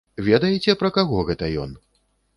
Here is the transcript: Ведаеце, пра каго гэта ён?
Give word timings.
Ведаеце, 0.27 0.75
пра 0.79 0.89
каго 0.97 1.21
гэта 1.31 1.51
ён? 1.65 1.81